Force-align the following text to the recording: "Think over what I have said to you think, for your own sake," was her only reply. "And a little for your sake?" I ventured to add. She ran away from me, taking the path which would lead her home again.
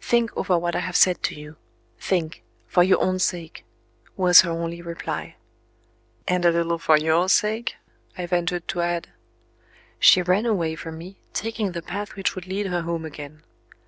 "Think 0.00 0.36
over 0.36 0.58
what 0.58 0.74
I 0.74 0.80
have 0.80 0.96
said 0.96 1.22
to 1.22 1.36
you 1.36 1.54
think, 2.00 2.42
for 2.66 2.82
your 2.82 3.00
own 3.00 3.20
sake," 3.20 3.64
was 4.16 4.40
her 4.40 4.50
only 4.50 4.82
reply. 4.82 5.36
"And 6.26 6.44
a 6.44 6.50
little 6.50 6.78
for 6.78 6.96
your 6.98 7.28
sake?" 7.28 7.76
I 8.18 8.26
ventured 8.26 8.66
to 8.66 8.80
add. 8.80 9.10
She 10.00 10.20
ran 10.20 10.46
away 10.46 10.74
from 10.74 10.98
me, 10.98 11.20
taking 11.32 11.70
the 11.70 11.82
path 11.82 12.16
which 12.16 12.34
would 12.34 12.48
lead 12.48 12.66
her 12.66 12.82
home 12.82 13.04
again. 13.04 13.44